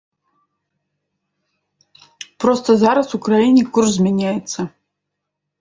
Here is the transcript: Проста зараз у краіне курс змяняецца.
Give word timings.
Проста 2.45 2.69
зараз 2.85 3.07
у 3.19 3.21
краіне 3.29 3.63
курс 3.77 3.89
змяняецца. 3.99 4.59